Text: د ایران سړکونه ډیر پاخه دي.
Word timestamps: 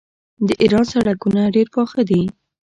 د 0.47 0.49
ایران 0.61 0.85
سړکونه 0.93 1.41
ډیر 1.55 1.67
پاخه 1.75 2.01
دي. 2.09 2.21